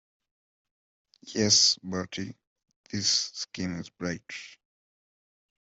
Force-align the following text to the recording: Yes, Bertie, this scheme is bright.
Yes, 1.35 1.77
Bertie, 1.83 2.35
this 2.89 3.07
scheme 3.35 3.79
is 3.79 3.91
bright. 3.91 4.25